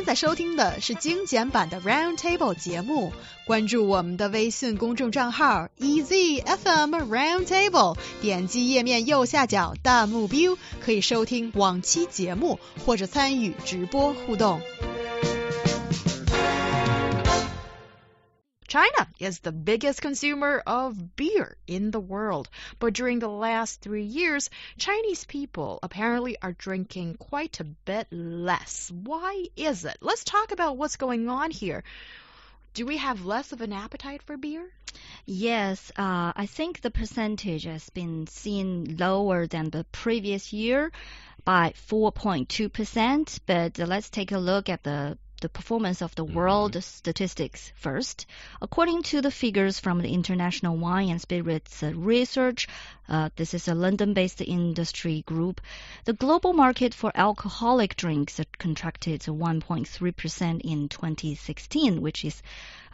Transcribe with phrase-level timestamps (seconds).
[0.00, 3.12] 现在收听的是精简版的 Round Table 节目，
[3.46, 14.62] 关注我们的微信公众账号 EZFM Round Table，点击页面右下角弹幕 view，可以收听往期节目或者参与直播互动。
[18.70, 22.48] China is the biggest consumer of beer in the world,
[22.78, 24.48] but during the last three years,
[24.78, 28.88] Chinese people apparently are drinking quite a bit less.
[28.92, 29.98] Why is it?
[30.00, 31.82] Let's talk about what's going on here.
[32.72, 34.70] Do we have less of an appetite for beer?
[35.26, 40.92] Yes, uh, I think the percentage has been seen lower than the previous year
[41.44, 43.40] by 4.2%.
[43.46, 46.80] But let's take a look at the the performance of the world Mm-hmm.
[46.80, 48.26] statistics first.
[48.60, 52.68] According to the figures from the International Wine and Spirits Research,
[53.08, 55.60] uh, this is a London-based industry group,
[56.04, 62.42] the global market for alcoholic drinks contracted 1.3% in 2016, which is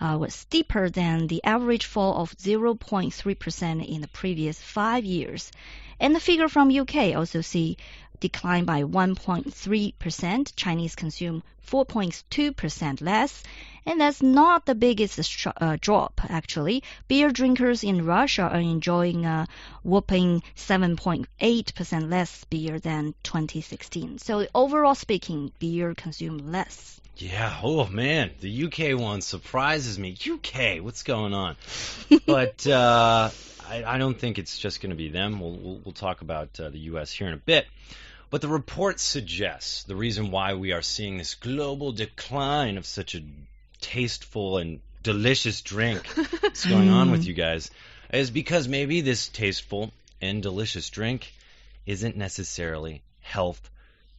[0.00, 5.50] uh, was steeper than the average fall of 0.3% in the previous five years.
[5.98, 7.78] And the figure from UK also see
[8.20, 10.52] decline by 1.3%.
[10.56, 13.42] Chinese consume 4.2% less.
[13.84, 16.82] And that's not the biggest uh, drop, actually.
[17.06, 19.46] Beer drinkers in Russia are enjoying a
[19.84, 24.18] whopping 7.8% less beer than 2016.
[24.18, 27.00] So overall speaking, beer consumed less.
[27.18, 27.58] Yeah.
[27.62, 30.16] Oh man, the UK one surprises me.
[30.20, 31.56] UK, what's going on?
[32.26, 33.30] but uh,
[33.68, 35.40] I, I don't think it's just going to be them.
[35.40, 37.66] We'll, we'll, we'll talk about uh, the US here in a bit.
[38.28, 43.14] But the report suggests the reason why we are seeing this global decline of such
[43.14, 43.22] a
[43.80, 47.70] tasteful and delicious drink that's going on with you guys
[48.12, 51.32] is because maybe this tasteful and delicious drink
[51.86, 53.70] isn't necessarily health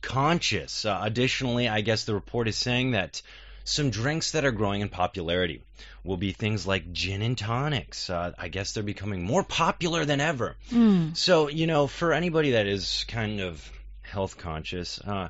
[0.01, 0.85] conscious.
[0.85, 3.21] Uh, additionally, I guess the report is saying that
[3.65, 5.61] some drinks that are growing in popularity
[6.05, 8.09] will be things like gin and tonics.
[8.09, 10.55] Uh, I guess they're becoming more popular than ever.
[10.71, 11.17] Mm.
[11.17, 13.69] So, you know, for anybody that is kind of
[14.07, 15.29] health conscious, uh,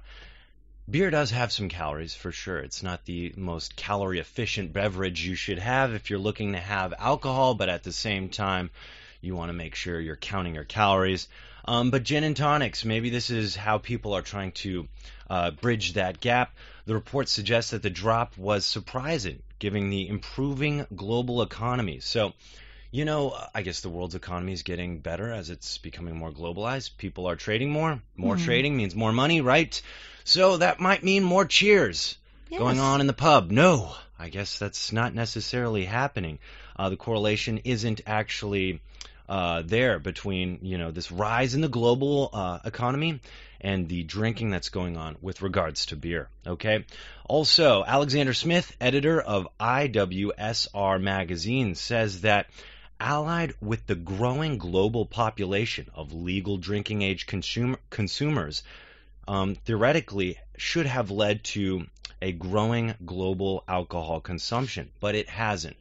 [0.89, 2.59] beer does have some calories for sure.
[2.59, 6.93] It's not the most calorie efficient beverage you should have if you're looking to have
[6.97, 8.69] alcohol, but at the same time,
[9.19, 11.27] you want to make sure you're counting your calories.
[11.65, 14.88] Um, but gin and tonics, maybe this is how people are trying to
[15.29, 16.55] uh, bridge that gap.
[16.85, 21.99] The report suggests that the drop was surprising, given the improving global economy.
[21.99, 22.33] So,
[22.92, 26.98] you know, I guess the world's economy is getting better as it's becoming more globalized.
[26.98, 28.02] People are trading more.
[28.16, 28.44] More Hmm.
[28.44, 29.80] trading means more money, right?
[30.24, 32.18] So that might mean more cheers
[32.50, 33.52] going on in the pub.
[33.52, 36.40] No, I guess that's not necessarily happening.
[36.75, 38.81] Uh, the correlation isn't actually
[39.30, 43.19] uh, there between you know this rise in the global uh, economy
[43.59, 46.30] and the drinking that's going on with regards to beer.
[46.46, 46.86] Okay.
[47.25, 52.48] Also, Alexander Smith, editor of IWSR magazine, says that
[53.00, 58.63] allied with the growing global population of legal drinking age consumer, consumers,
[59.28, 61.86] um, theoretically should have led to
[62.22, 65.75] a growing global alcohol consumption, but it hasn't.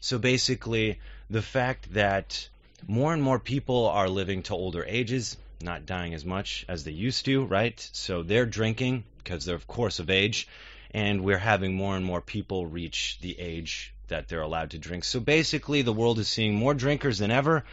[0.00, 2.48] So basically, the fact that
[2.86, 6.92] more and more people are living to older ages, not dying as much as they
[6.92, 7.88] used to, right?
[7.92, 10.48] So they're drinking because they're, of course, of age,
[10.92, 15.04] and we're having more and more people reach the age that they're allowed to drink.
[15.04, 17.64] So basically, the world is seeing more drinkers than ever,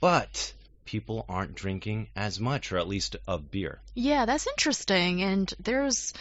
[0.00, 0.52] but
[0.84, 3.80] people aren't drinking as much, or at least of beer.
[3.94, 5.22] Yeah, that's interesting.
[5.22, 6.14] And there's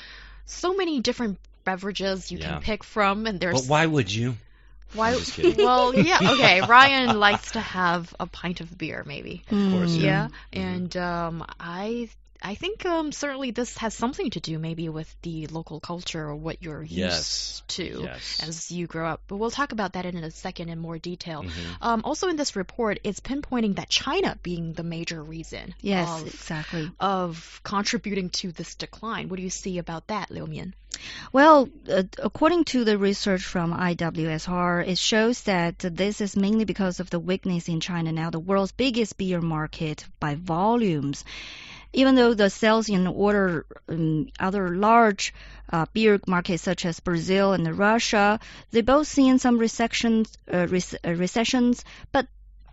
[0.46, 2.54] so many different beverages you Yeah.
[2.54, 4.36] can pick from, and there's But why would you?
[4.94, 5.16] why.
[5.58, 6.62] Well, yeah, okay.
[6.62, 9.44] Ryan likes to have a pint of beer, maybe.
[9.52, 10.02] Of course, Mm.
[10.02, 10.60] Yeah, Mhm.
[10.66, 12.10] and um, I
[12.42, 16.36] I think um, certainly this has something to do maybe with the local culture or
[16.36, 17.64] what you're used Yes.
[17.70, 18.40] to Yes.
[18.48, 19.22] as you grow up.
[19.28, 21.44] But we'll talk about that in a second in more detail.
[21.44, 21.52] Mhm.
[21.82, 26.28] Um, also in this report, it's pinpointing that China being the major reason Yes, of,
[26.28, 26.92] exactly.
[27.00, 29.30] of contributing to this decline.
[29.30, 30.74] What do you see about that, Liu Mian?
[31.32, 37.00] Well, uh, according to the research from IWSR, it shows that this is mainly because
[37.00, 41.24] of the weakness in China now, the world's biggest beer market by volumes.
[41.94, 45.34] Even though the sales in other um, other large
[45.72, 48.40] uh, beer markets such as Brazil and Russia,
[48.72, 52.28] they both seen some recessions, uh, uh, recessions, but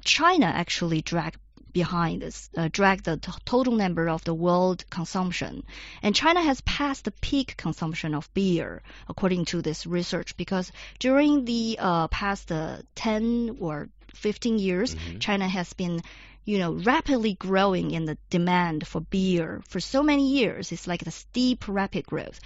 [0.05, 1.39] China actually dragged
[1.75, 5.65] behind this, uh, the total number of the world consumption.
[6.03, 11.45] And China has passed the peak consumption of beer, according to this research, because during
[11.45, 15.21] the uh, past uh, 10 or 15 years, Mhm.
[15.21, 16.03] China has been
[16.47, 20.73] you know, rapidly growing in the demand for beer for so many years.
[20.73, 22.39] It's like the steep, rapid growth.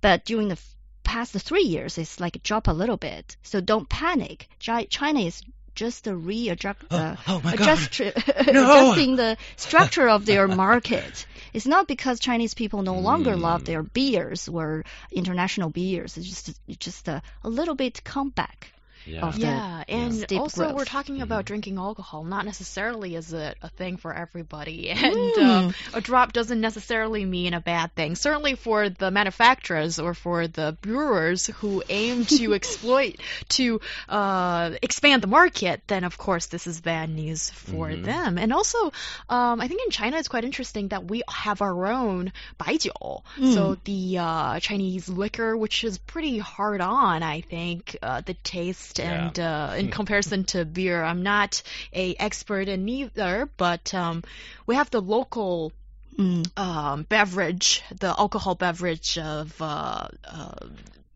[0.00, 0.58] But during the
[1.02, 3.36] past three years, it's like drop a little bit.
[3.42, 4.48] So don't panic.
[4.60, 5.42] China is
[5.74, 8.00] just uh, readjust, uh, Oh, oh adjust,
[8.52, 8.92] No.
[8.92, 11.26] adjusting the structure of their market.
[11.52, 13.40] It's not because Chinese people no longer Mm.
[13.40, 16.16] love their beers or international beers.
[16.16, 18.72] It's just it's just a, a little bit comeback.
[19.06, 19.26] Yeah.
[19.26, 20.88] of Yeah, and steep also we're growth.
[20.88, 22.24] talking about drinking alcohol.
[22.24, 25.42] Not necessarily is it a thing for everybody, and Mm.
[25.42, 28.14] um, a drop doesn't necessarily mean a bad thing.
[28.14, 33.16] Certainly for the manufacturers or for the brewers who aim to exploit
[33.50, 38.04] to uh, expand the market, then of course this is bad news for Mhm.
[38.04, 38.38] them.
[38.38, 38.92] And also,
[39.28, 43.22] um, I think in China it's quite interesting that we have our own baijiu,
[43.54, 48.89] so the uh, Chinese liquor, which is pretty hard on, I think, uh, the taste
[48.98, 49.26] Yeah.
[49.26, 51.02] and uh, in comparison to beer.
[51.02, 54.22] I'm not a expert in either, but um,
[54.66, 55.72] we have the local
[56.18, 56.58] Mm.
[56.58, 60.52] um, beverage, the alcohol beverage of uh, uh,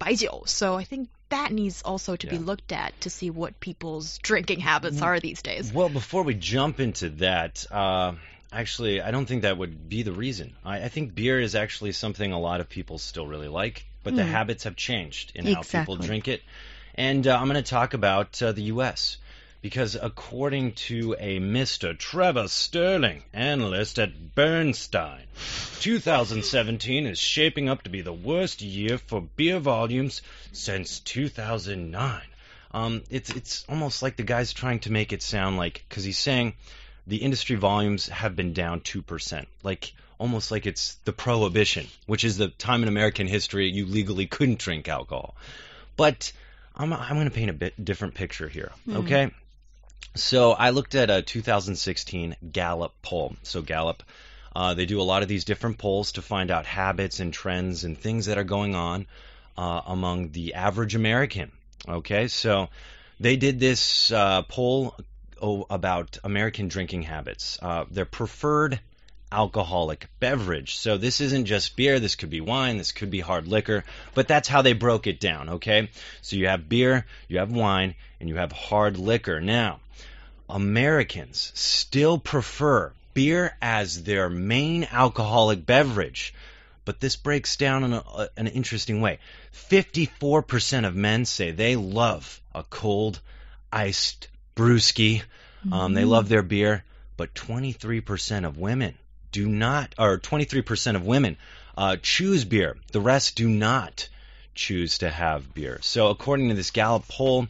[0.00, 0.48] baijiu.
[0.48, 4.60] So I think that needs also to be looked at to see what people's drinking
[4.60, 5.72] habits are these days.
[5.74, 8.12] Well, before we jump into that, uh,
[8.52, 10.54] actually, I don't think that would be the reason.
[10.64, 14.14] I, I think beer is actually something a lot of people still really like, but
[14.14, 14.30] the Mm.
[14.30, 16.42] habits have changed in how people drink it.
[16.94, 19.16] And uh, I'm going to talk about uh, the U.S.
[19.62, 21.96] Because according to a Mr.
[21.98, 25.24] Trevor Stirling, analyst at Bernstein,
[25.80, 32.20] 2017 is shaping up to be the worst year for beer volumes since 2009.
[32.72, 36.18] Um, it's it's almost like the guy's trying to make it sound like because he's
[36.18, 36.54] saying
[37.06, 42.24] the industry volumes have been down two percent, like almost like it's the prohibition, which
[42.24, 45.36] is the time in American history you legally couldn't drink alcohol.
[45.96, 46.32] But
[46.76, 49.30] I'm I'm going to paint a bit different picture here, okay?
[50.16, 53.34] So I looked at a 2016 Gallup poll.
[53.42, 54.02] So Gallup,
[54.54, 57.84] uh, they do a lot of these different polls to find out habits and trends
[57.84, 59.06] and things that are going on
[59.56, 61.52] uh, among the average American.
[61.88, 62.68] Okay, so
[63.20, 64.94] they did this uh, poll
[65.42, 68.80] oh, about American drinking habits, uh, their preferred
[69.34, 70.76] alcoholic beverage.
[70.76, 73.84] So this isn't just beer, this could be wine, this could be hard liquor,
[74.14, 75.90] but that's how they broke it down, okay?
[76.22, 79.40] So you have beer, you have wine, and you have hard liquor.
[79.40, 79.80] Now,
[80.48, 86.32] Americans still prefer beer as their main alcoholic beverage,
[86.84, 89.18] but this breaks down in a, an interesting way.
[89.52, 93.20] 54% of men say they love a cold,
[93.72, 95.22] iced brewski.
[95.72, 96.84] Um, they love their beer,
[97.16, 98.94] but 23% of women
[99.34, 101.36] do not, or 23% of women
[101.76, 102.76] uh, choose beer.
[102.92, 104.08] The rest do not
[104.54, 105.80] choose to have beer.
[105.82, 107.48] So, according to this Gallup poll,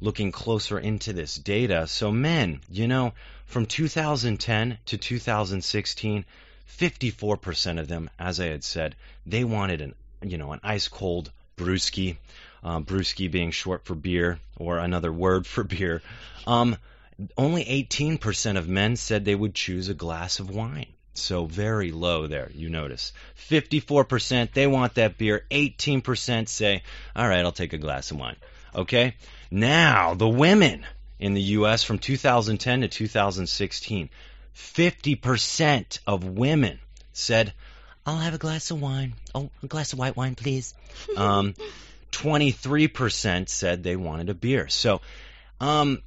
[0.00, 3.12] looking closer into this data, so men, you know,
[3.44, 6.24] from 2010 to 2016,
[6.78, 8.96] 54% of them, as I had said,
[9.26, 12.16] they wanted an, you know, an ice cold brewski,
[12.64, 16.00] uh, brewski being short for beer or another word for beer.
[16.46, 16.78] Um,
[17.36, 20.94] only 18% of men said they would choose a glass of wine.
[21.18, 23.12] So very low there, you notice.
[23.50, 25.44] 54% they want that beer.
[25.50, 26.82] 18% say,
[27.14, 28.36] "All right, I'll take a glass of wine."
[28.74, 29.14] Okay?
[29.50, 30.86] Now, the women
[31.18, 34.10] in the US from 2010 to 2016,
[34.54, 36.78] 50% of women
[37.12, 37.52] said,
[38.06, 39.14] "I'll have a glass of wine.
[39.34, 40.74] Oh, a glass of white wine, please."
[41.16, 41.54] Um
[42.12, 44.68] 23% said they wanted a beer.
[44.68, 45.00] So,
[45.60, 46.02] um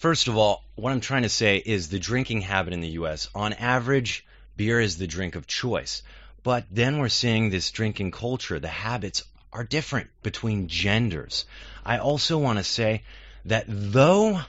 [0.00, 3.28] First of all, what I'm trying to say is the drinking habit in the U.S.
[3.34, 4.24] On average,
[4.60, 6.02] beer is the drink of choice.
[6.42, 8.60] But then we're seeing this drinking culture.
[8.60, 9.24] The habits
[9.54, 11.46] are different between genders.
[11.82, 13.02] I also want to say
[13.46, 14.42] that though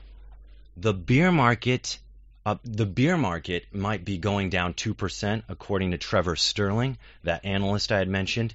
[0.75, 1.97] the beer market,
[2.45, 7.45] uh, the beer market might be going down two percent, according to Trevor Stirling, that
[7.45, 8.53] analyst I had mentioned.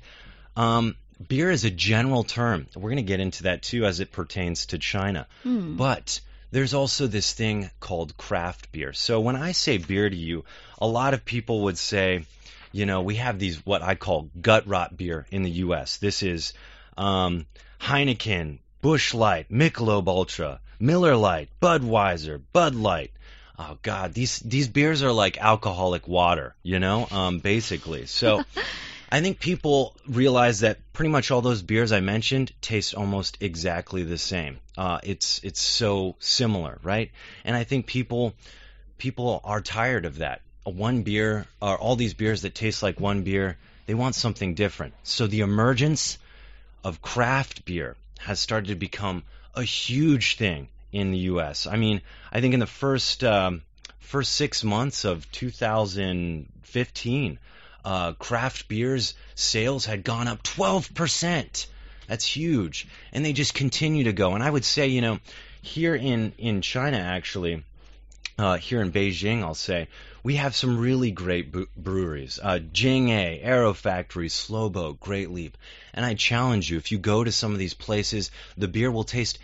[0.56, 0.94] Um,
[1.26, 2.66] beer is a general term.
[2.74, 5.26] We're going to get into that too as it pertains to China.
[5.42, 5.78] Mm.
[5.78, 8.92] But there's also this thing called craft beer.
[8.92, 10.44] So when I say beer to you,
[10.78, 12.24] a lot of people would say,
[12.72, 15.96] you know, we have these what I call gut rot beer in the U.S.
[15.98, 16.52] This is
[16.96, 17.46] um,
[17.80, 23.12] Heineken, Busch Light, Michelob Ultra, Miller Lite, Budweiser, Bud Light.
[23.58, 28.06] Oh God, these these beers are like alcoholic water, you know, um, basically.
[28.06, 28.44] So.
[29.10, 34.02] I think people realize that pretty much all those beers I mentioned taste almost exactly
[34.02, 34.58] the same.
[34.76, 37.12] Uh, it's it's so similar, right?
[37.44, 38.34] And I think people
[38.98, 40.42] people are tired of that.
[40.64, 44.94] One beer or all these beers that taste like one beer, they want something different.
[45.04, 46.18] So the emergence
[46.82, 49.22] of craft beer has started to become
[49.54, 51.68] a huge thing in the U.S.
[51.68, 52.00] I mean,
[52.32, 53.62] I think in the first um,
[54.00, 57.38] first six months of 2015
[57.86, 61.66] uh, craft beers sales had gone up 12%.
[62.08, 62.88] That's huge.
[63.12, 64.34] And they just continue to go.
[64.34, 65.20] And I would say, you know,
[65.62, 67.62] here in, in China, actually,
[68.38, 69.86] uh, here in Beijing, I'll say,
[70.24, 72.40] we have some really great breweries.
[72.42, 75.56] Uh, Jing-A, Arrow Factory, Slowboat, Great Leap.
[75.94, 79.04] And I challenge you, if you go to some of these places, the beer will
[79.04, 79.38] taste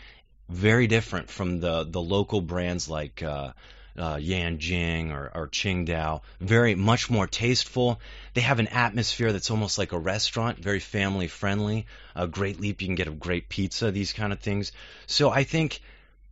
[0.48, 3.52] very different from the, the local brands like uh,
[3.96, 6.22] uh, Yanjing or, or Qingdao.
[6.40, 8.00] Very much more tasteful.
[8.34, 11.86] They have an atmosphere that's almost like a restaurant, very family friendly.
[12.14, 14.72] A great leap, you can get a great pizza, these kind of things.
[15.06, 15.80] So I think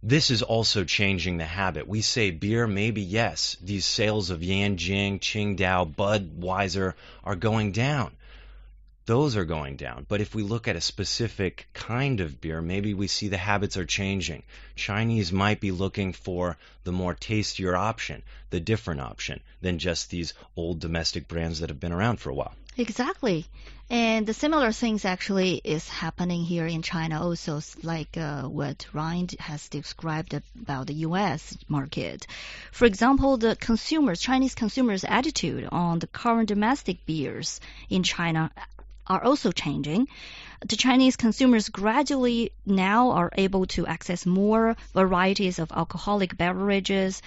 [0.03, 1.87] this is also changing the habit.
[1.87, 3.57] We say beer, maybe yes.
[3.63, 8.13] These sales of Yanjing, Qingdao, Budweiser are going down
[9.11, 10.07] those are going down.
[10.09, 13.77] But if we look at a specific kind of beer, maybe we see the habits
[13.77, 14.45] are changing.
[14.77, 20.33] Chinese might be looking for the more tastier option, the different option, than just these
[20.55, 22.55] old domestic brands that have been around for a while.
[22.77, 23.47] Exactly.
[23.91, 29.27] And the similar things actually is happening here in China also, like uh, what Ryan
[29.41, 31.59] has described about the U.S.
[31.67, 32.29] market.
[32.71, 38.53] For example, the consumers, Chinese consumers' attitude on the current domestic beers in China
[39.11, 40.07] are also changing.
[40.65, 47.21] The Chinese consumers gradually now are able to access more varieties of alcoholic beverages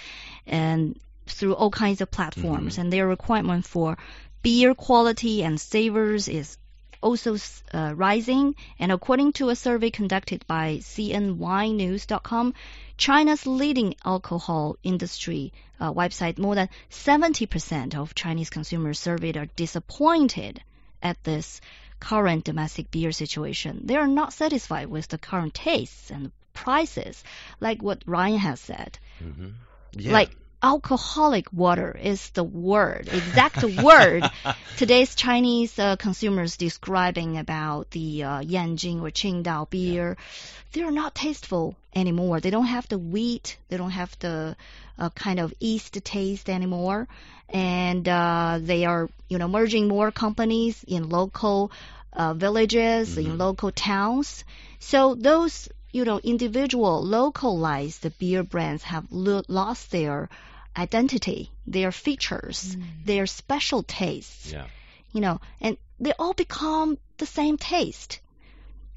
[0.47, 0.97] and
[1.27, 2.81] through all kinds of platforms, mm-hmm.
[2.81, 3.97] and their requirement for
[4.41, 6.57] beer quality and savors is
[7.01, 7.35] also
[7.73, 8.55] uh, rising.
[8.79, 12.53] And according to a survey conducted by CNWineNews.com,
[12.97, 20.61] China's leading alcohol industry uh, website, more than 70% of Chinese consumers surveyed are disappointed
[21.03, 21.61] at this
[21.99, 23.81] current domestic beer situation.
[23.83, 27.23] They are not satisfied with the current tastes and prices,
[27.59, 28.97] like what Ryan has said.
[29.23, 29.49] Mm-hmm.
[29.93, 30.13] Yeah.
[30.13, 34.23] Like alcoholic water is the word, exact word
[34.77, 40.17] today's Chinese uh, consumers describing about the uh, Yanjing or Qingdao beer.
[40.17, 40.25] Yeah.
[40.71, 42.39] They're not tasteful anymore.
[42.39, 43.57] They don't have the wheat.
[43.67, 44.55] They don't have the
[44.97, 47.07] uh, kind of East taste anymore.
[47.49, 51.71] And uh, they are, you know, merging more companies in local
[52.11, 53.31] uh, villages, mm-hmm.
[53.31, 54.43] in local towns.
[54.79, 60.27] So those you know, individual localized beer brands have lo- lost their
[60.75, 62.83] identity, their features, mm.
[63.05, 64.51] their special tastes.
[64.51, 64.65] Yeah.
[65.13, 68.19] You know, and they all become the same taste.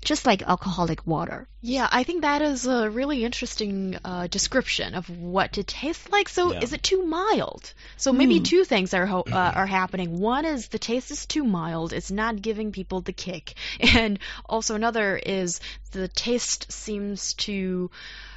[0.07, 1.49] Just like alcoholic water.
[1.61, 6.29] Yeah, I think that is a really interesting uh, description of what it tastes like.
[6.29, 6.61] So, yeah.
[6.61, 7.75] is it too mild?
[7.97, 8.45] So maybe mm.
[8.45, 10.21] two things are uh, are happening.
[10.21, 14.77] One is the taste is too mild; it's not giving people the kick, and also
[14.77, 15.61] another is
[15.91, 17.91] the taste seems to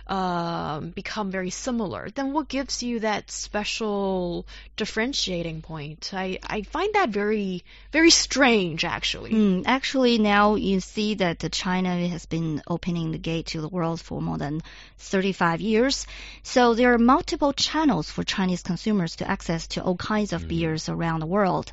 [0.09, 6.11] um, become very similar, then what gives you that special differentiating point?
[6.13, 9.31] I, I find that very, very strange, actually.
[9.31, 14.01] Mm, actually, now you see that China has been opening the gate to the world
[14.01, 14.61] for more than
[14.97, 16.07] 35 years.
[16.41, 20.47] So there are multiple channels for Chinese consumers to access to all kinds of mm.
[20.47, 21.71] beers around the world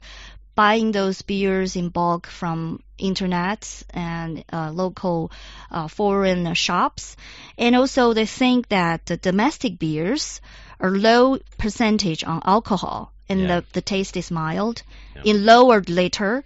[0.56, 5.30] buying those beers in bulk from internet and uh, local
[5.70, 7.16] uh, foreign shops.
[7.56, 10.40] And also they think that the domestic beers
[10.80, 13.46] are low percentage on alcohol and yeah.
[13.46, 14.82] the, the taste is mild,
[15.14, 15.22] yeah.
[15.24, 16.42] in lower later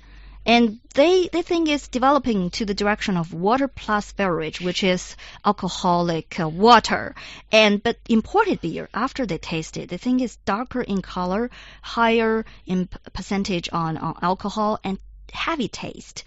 [0.47, 5.15] and they they think it's developing to the direction of water plus beverage, which is
[5.45, 7.15] alcoholic uh, water.
[7.53, 11.51] And but imported beer, after they taste it, they think it's darker in color,
[11.83, 14.99] higher in percentage on, on alcohol, and
[15.33, 16.25] heavy taste.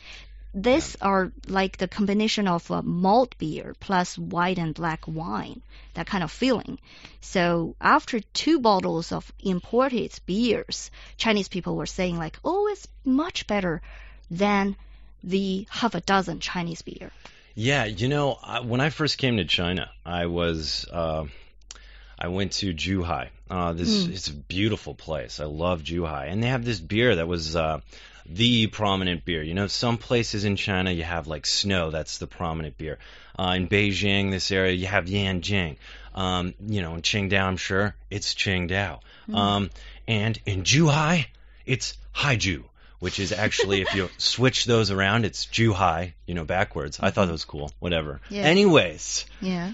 [0.56, 5.64] These are like the combination of uh, malt beer plus white and black wine,
[5.96, 6.78] that kind of feeling.
[7.22, 13.48] So after two bottles of imported beers, Chinese people were saying like, oh, it's much
[13.48, 13.82] better
[14.30, 14.76] than
[15.24, 17.12] the half a dozen Chinese beer.
[17.56, 21.26] Yeah, you know, I, when I first came to China, I was uh,
[22.18, 23.30] I went to Zhuhai.
[23.50, 24.14] Uh, this mm.
[24.14, 25.40] it's a beautiful place.
[25.40, 27.82] I love Zhuhai, and they have this beer that was uh,
[28.26, 29.44] the prominent beer.
[29.44, 31.92] You know, some places in China you have like snow.
[31.92, 32.98] That's the prominent beer.
[33.38, 35.78] Uh, in Beijing, this area, you have Yanjing.
[36.16, 39.00] Um, you know, in Qingdao, I'm sure it's Qingdao.
[39.30, 39.36] Mm.
[39.36, 39.70] Um,
[40.08, 41.26] and in Zhuhai,
[41.66, 42.64] it's Haizhu
[43.04, 47.02] which is actually if you switch those around, it's Zhuhai, you know, backwards.
[47.02, 47.70] I thought that was cool.
[47.80, 48.22] Whatever.
[48.30, 48.44] Yeah.
[48.44, 49.26] Anyways.
[49.42, 49.74] Yeah.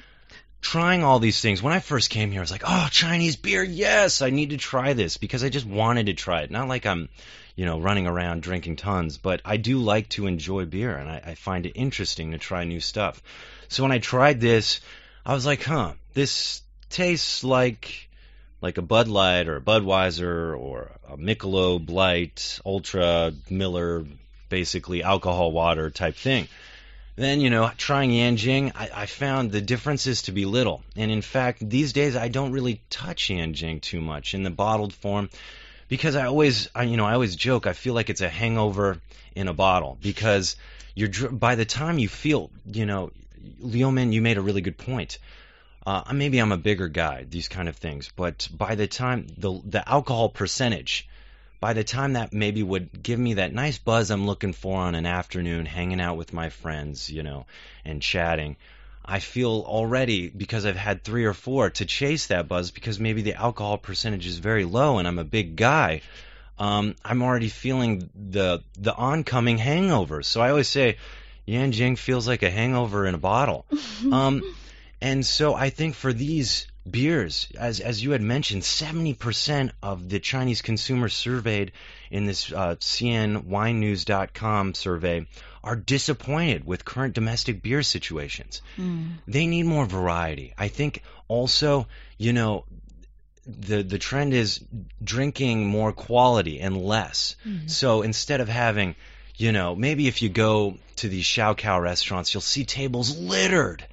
[0.61, 1.61] Trying all these things.
[1.61, 4.57] When I first came here, I was like, oh, Chinese beer, yes, I need to
[4.57, 6.49] try this because I just wanted to try it.
[6.49, 7.07] Not like I'm,
[7.55, 11.21] you know, running around drinking tons, but I do like to enjoy beer and I,
[11.23, 13.21] I find it interesting to try new stuff.
[13.67, 14.81] So when I tried this,
[15.23, 18.08] I was like, huh, this tastes like
[18.61, 24.05] like a Bud Light or a Budweiser or a Michelob Light, Ultra, Miller,
[24.49, 26.47] basically alcohol water type thing.
[27.15, 30.81] then, you know, trying Yanjing, I, I found the differences to be little.
[30.95, 34.93] And in fact, these days I don't really touch Yanjing too much in the bottled
[34.93, 35.29] form
[35.89, 37.67] because I always, I, you know, I always joke.
[37.67, 38.99] I feel like it's a hangover
[39.35, 40.55] in a bottle because
[40.95, 43.11] you're by the time you feel, you know,
[43.59, 45.17] Liu Min, you made a really good point.
[45.89, 49.59] Uh, maybe I'm a bigger guy, these kind of things, but by the time the
[49.65, 51.07] the alcohol percentage
[51.59, 54.93] by the time that maybe would give me that nice buzz I'm looking for on
[54.93, 57.47] an afternoon, hanging out with my friends, you know,
[57.83, 58.55] and chatting,
[59.03, 63.23] I feel already because I've had three or four to chase that buzz because maybe
[63.23, 66.01] the alcohol percentage is very low and I'm a big guy.
[66.59, 70.21] Um, I'm already feeling the the oncoming hangover.
[70.21, 70.97] So I always say,
[71.47, 73.65] Yanjing feels like a hangover in a bottle.
[74.11, 74.43] um,
[75.01, 80.19] and so I think for these beers, as as you had mentioned, 70% of the
[80.19, 81.71] Chinese consumers surveyed
[82.11, 85.25] in this uh, CNWineNews.com survey
[85.63, 88.61] are disappointed with current domestic beer situations.
[88.77, 89.17] Mm.
[89.27, 90.53] They need more variety.
[90.57, 91.87] I think also,
[92.17, 92.65] you know,
[93.45, 94.59] the the trend is
[95.03, 97.35] drinking more quality and less.
[97.47, 97.69] Mm.
[97.69, 98.95] So instead of having
[99.39, 103.85] you know, maybe if you go to these shaokao restaurants, you'll see tables littered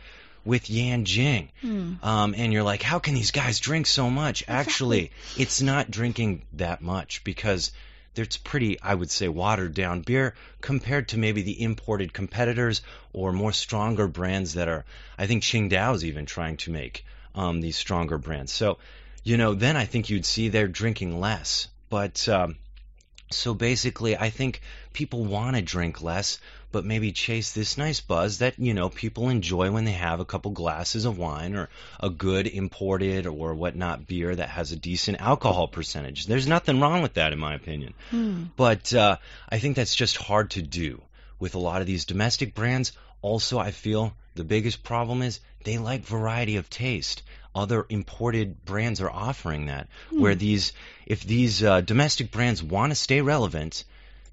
[0.46, 1.48] with Yanjing.
[1.62, 2.02] Mm.
[2.02, 4.42] Um, and you're like, how can these guys drink so much?
[4.42, 4.60] Exactly.
[4.60, 7.72] Actually, it's not drinking that much because
[8.14, 12.80] it's pretty, I would say, watered down beer compared to maybe the imported competitors
[13.12, 14.84] or more stronger brands that are,
[15.18, 18.52] I think Qingdao is even trying to make um, these stronger brands.
[18.52, 18.78] So,
[19.22, 21.68] you know, then I think you'd see they're drinking less.
[21.90, 22.56] But um,
[23.30, 24.60] so basically, I think
[24.92, 26.38] people want to drink less,
[26.76, 30.26] but maybe chase this nice buzz that, you know, people enjoy when they have a
[30.26, 35.18] couple glasses of wine or a good imported or whatnot beer that has a decent
[35.18, 36.26] alcohol percentage.
[36.26, 37.94] There's nothing wrong with that, in my opinion.
[38.10, 38.42] Hmm.
[38.58, 39.16] But uh,
[39.48, 41.00] I think that's just hard to do
[41.38, 42.92] with a lot of these domestic brands.
[43.22, 47.22] Also, I feel the biggest problem is they like variety of taste
[47.54, 49.88] other imported brands are offering that.
[50.10, 50.20] Hmm.
[50.20, 50.74] Where these,
[51.06, 53.84] if these uh, domestic brands want to stay relevant,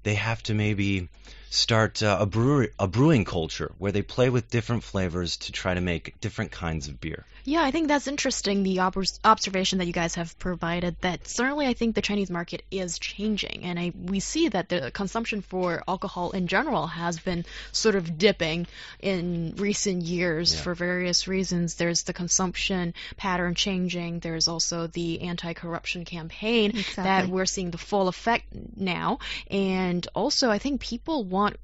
[0.02, 1.08] they have to maybe
[1.54, 5.74] start uh, a brewery, a brewing culture where they play with different flavors to try
[5.74, 7.24] to make different kinds of beer.
[7.44, 8.62] Yeah, I think that's interesting.
[8.62, 12.62] The ob observation that you guys have provided that certainly I think the Chinese market
[12.70, 17.44] is changing, and I, we see that the consumption for alcohol in general has been
[17.70, 18.66] sort of dipping
[18.98, 20.62] in recent years yeah.
[20.62, 21.74] for various reasons.
[21.74, 24.20] There's the consumption pattern changing.
[24.20, 27.04] There's also the anti-corruption campaign exactly.
[27.04, 29.18] that we're seeing the full effect now,
[29.50, 31.56] and also I think people want want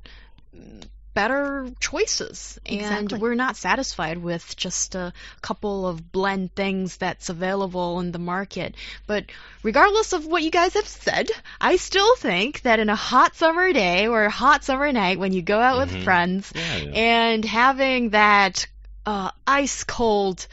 [1.13, 3.19] better choices and exactly.
[3.19, 5.13] we're not satisfied with just a
[5.43, 8.77] couple of blend things that's available in the market
[9.09, 9.25] but
[9.65, 11.29] regardless of what you guys have said
[11.61, 15.33] i still think that in a hot summer day or a hot summer night when
[15.33, 15.97] you go out mm-hmm.
[15.97, 16.91] with friends yeah, yeah.
[16.93, 18.67] and having that
[19.05, 20.47] uh, ice cold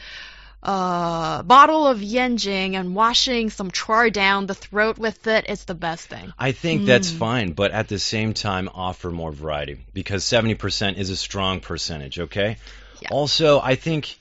[0.62, 5.64] uh, bottle of Yanjing and washing some char down the throat with it, it is
[5.64, 6.32] the best thing.
[6.38, 6.86] I think mm.
[6.86, 11.60] that's fine, but at the same time, offer more variety because 70% is a strong
[11.60, 12.56] percentage, okay?
[13.00, 13.08] Yeah.
[13.10, 14.16] Also, I think.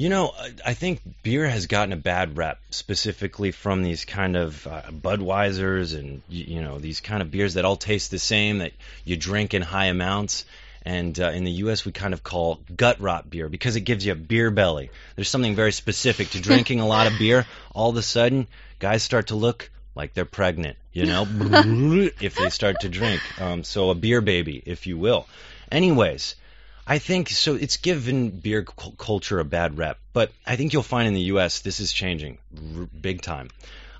[0.00, 0.32] You know,
[0.64, 5.98] I think beer has gotten a bad rep, specifically from these kind of uh, Budweisers
[5.98, 8.70] and you know these kind of beers that all taste the same that
[9.04, 10.44] you drink in high amounts
[10.88, 11.84] and uh, in the U.S.
[11.84, 14.88] we kind of call gut rot beer because it gives you a beer belly.
[15.16, 17.46] There's something very specific to drinking a lot of beer.
[17.74, 18.46] All of a sudden,
[18.78, 21.26] guys start to look like they're pregnant, you know,
[22.20, 23.20] if they start to drink.
[23.38, 25.26] Um, so a beer baby, if you will.
[25.70, 26.36] Anyways,
[26.86, 27.54] I think so.
[27.54, 31.28] It's given beer cu- culture a bad rep, but I think you'll find in the
[31.34, 31.60] U.S.
[31.60, 33.50] this is changing r- big time.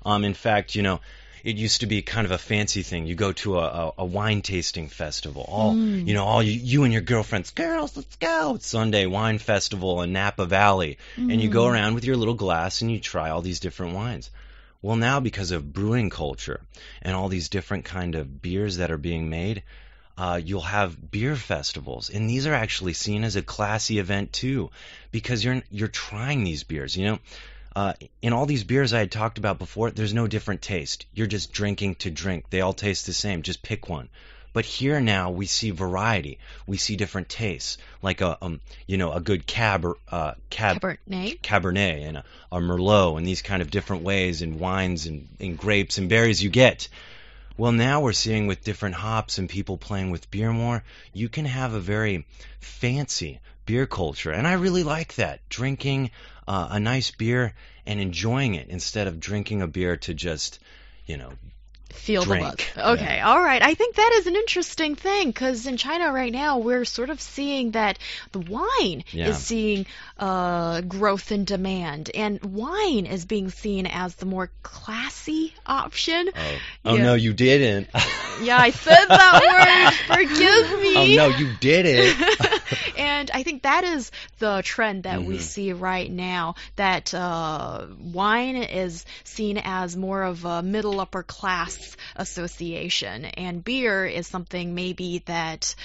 [0.03, 1.01] Um, in fact, you know,
[1.43, 3.05] it used to be kind of a fancy thing.
[3.05, 5.45] You go to a, a, a wine tasting festival.
[5.47, 6.07] All mm.
[6.07, 8.57] you know, all you, you and your girlfriends, girls, let's go.
[8.59, 11.31] Sunday wine festival in Napa Valley, mm.
[11.31, 11.73] and you go mm.
[11.73, 14.29] around with your little glass and you try all these different wines.
[14.81, 16.61] Well, now because of brewing culture
[17.01, 19.63] and all these different kind of beers that are being made,
[20.17, 24.69] uh, you'll have beer festivals, and these are actually seen as a classy event too,
[25.11, 26.97] because you're you're trying these beers.
[26.97, 27.19] You know,
[27.75, 31.05] uh, in all these beers I had talked about before, there's no different taste.
[31.13, 32.49] You're just drinking to drink.
[32.49, 33.41] They all taste the same.
[33.41, 34.09] Just pick one.
[34.51, 36.39] But here now we see variety.
[36.65, 41.41] We see different tastes, like a um, you know a good cab uh, cab cabernet,
[41.41, 45.57] cabernet and a, a merlot, and these kind of different ways and wines and, and
[45.57, 46.87] grapes and berries you get.
[47.57, 51.45] Well, now we're seeing with different hops and people playing with beer more, you can
[51.45, 52.25] have a very
[52.59, 55.41] fancy beer culture, and I really like that.
[55.49, 56.09] Drinking
[56.49, 57.53] uh, a nice beer
[57.85, 60.57] and enjoying it instead of drinking a beer to just,
[61.05, 61.31] you know,
[61.89, 62.71] Feel drink.
[62.75, 62.99] the buzz.
[62.99, 63.61] Okay, all right.
[63.61, 67.19] I think that is an interesting thing because in China right now we're sort of
[67.21, 67.99] seeing that
[68.31, 69.29] the wine Yeah.
[69.29, 69.85] is seeing
[70.17, 76.29] uh, growth in demand, and wine is being seen as the more classy option.
[76.35, 77.03] Oh, oh Yeah.
[77.03, 77.89] no, you didn't.
[78.41, 80.15] Yeah, I said that word.
[80.29, 80.95] Forgive me.
[80.95, 82.95] oh no, you did it.
[82.97, 85.41] and I think that is the trend that we Mhm.
[85.41, 86.55] see right now.
[86.77, 91.75] That uh, wine is seen as more of a middle upper class
[92.15, 95.75] association, and beer is something maybe that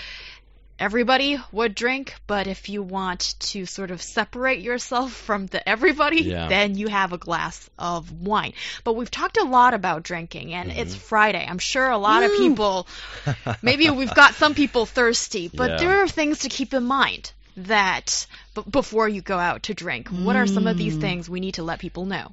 [0.78, 2.14] everybody would drink.
[2.26, 6.48] But if you want to sort of separate yourself from the everybody, Yeah.
[6.48, 8.52] then you have a glass of wine.
[8.82, 11.46] But we've talked a lot about drinking, and it's Friday.
[11.48, 12.86] I'm sure a lot of people
[13.62, 15.76] maybe we've got some people thirsty, but Yeah.
[15.78, 18.26] there are things to keep in mind that
[18.56, 20.08] b- before you go out to drink.
[20.08, 21.00] What are some of these Mm.
[21.00, 22.32] things we need to let people know?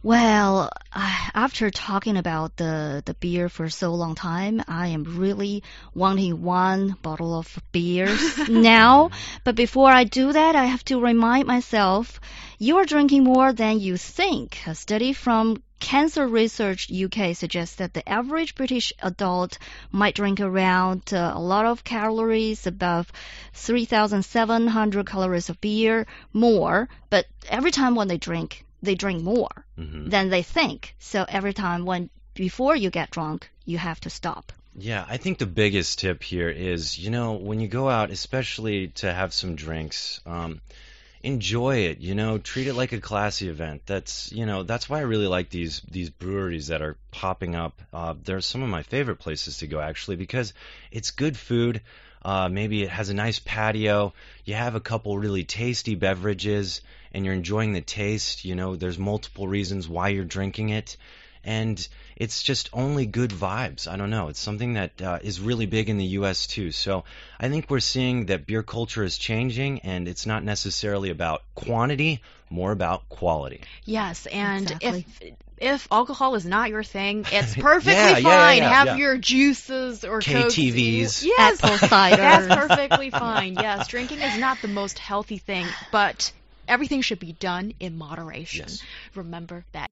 [0.00, 6.40] Well, after talking about the, the beer for so long time, I am really wanting
[6.42, 9.10] one bottle of beers now.
[9.42, 12.20] But before I do that, I have to remind myself
[12.58, 14.60] you are drinking more than you think.
[14.68, 19.58] A study from Cancer Research UK suggests that the average British adult
[19.90, 23.10] might drink around uh, a lot of calories, above
[23.54, 26.88] 3,700 calories of beer, more.
[27.10, 30.10] But every time when they drink, they drink more Mhm.
[30.10, 30.94] than they think.
[30.98, 34.52] So every time when before you get drunk, you have to stop.
[34.76, 38.88] Yeah, I think the biggest tip here is, you know, when you go out, especially
[38.88, 40.60] to have some drinks, um,
[41.22, 41.98] enjoy it.
[41.98, 43.82] You know, treat it like a classy event.
[43.86, 47.80] That's, you know, that's why I really like these these breweries that are popping up.
[47.92, 50.54] Uh, they're some of my favorite places to go actually because
[50.92, 51.80] it's good food.
[52.22, 54.12] Uh, maybe it has a nice patio.
[54.44, 56.80] You have a couple really tasty beverages,
[57.12, 58.44] and you're enjoying the taste.
[58.44, 60.96] You know, there's multiple reasons why you're drinking it,
[61.44, 63.86] and it's just only good vibes.
[63.86, 64.28] I don't know.
[64.28, 66.46] It's something that uh, is really big in the U.S.
[66.46, 66.72] too.
[66.72, 67.04] So
[67.38, 72.22] I think we're seeing that beer culture is changing, and it's not necessarily about quantity,
[72.50, 73.62] more about quality.
[73.84, 75.06] Yes, and Exactly.
[75.08, 78.24] if if alcohol is not your thing, it's perfectly Yeah, fine.
[78.24, 78.96] yeah, yeah, yeah, have yeah.
[78.96, 80.54] your juices or Cokes.
[80.54, 81.24] KTVs.
[81.24, 82.16] Yes, Apple cider.
[82.16, 83.54] that's perfectly fine.
[83.54, 86.32] Yes, drinking is not the most healthy thing, but
[86.66, 88.66] everything should be done in moderation.
[88.68, 88.82] Yes.
[89.14, 89.90] Remember that.